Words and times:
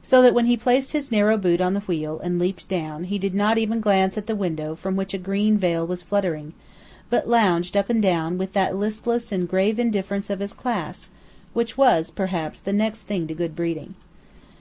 So 0.00 0.22
that 0.22 0.32
when 0.32 0.46
he 0.46 0.56
placed 0.56 0.92
his 0.92 1.10
narrow 1.10 1.36
boot 1.36 1.60
on 1.60 1.74
the 1.74 1.80
wheel 1.80 2.20
and 2.20 2.38
leaped 2.38 2.68
down, 2.68 3.02
he 3.02 3.18
did 3.18 3.34
not 3.34 3.58
even 3.58 3.80
glance 3.80 4.16
at 4.16 4.28
the 4.28 4.36
window 4.36 4.76
from 4.76 4.94
which 4.94 5.12
a 5.12 5.18
green 5.18 5.58
veil 5.58 5.84
was 5.84 6.04
fluttering, 6.04 6.54
but 7.10 7.28
lounged 7.28 7.76
up 7.76 7.90
and 7.90 8.00
down 8.00 8.38
with 8.38 8.52
that 8.52 8.76
listless 8.76 9.32
and 9.32 9.48
grave 9.48 9.80
indifference 9.80 10.30
of 10.30 10.38
his 10.38 10.52
class, 10.52 11.10
which 11.52 11.76
was, 11.76 12.12
perhaps, 12.12 12.60
the 12.60 12.72
next 12.72 13.08
thing 13.08 13.26
to 13.26 13.34
good 13.34 13.56
breeding. 13.56 13.96